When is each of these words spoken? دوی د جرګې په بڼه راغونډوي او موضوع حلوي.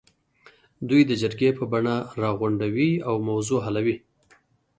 دوی 0.89 1.01
د 1.07 1.11
جرګې 1.21 1.49
په 1.59 1.63
بڼه 1.71 1.95
راغونډوي 2.21 2.91
او 3.07 3.13
موضوع 3.29 3.59
حلوي. 3.65 3.95